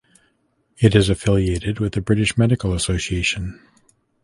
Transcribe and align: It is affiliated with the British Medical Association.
It 0.79 0.95
is 0.95 1.09
affiliated 1.11 1.79
with 1.79 1.93
the 1.93 2.01
British 2.01 2.35
Medical 2.35 2.73
Association. 2.73 3.61